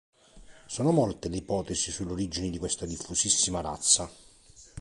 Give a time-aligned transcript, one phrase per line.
[0.65, 4.09] Sono molte le ipotesi sulle origini di questa diffusissima razza.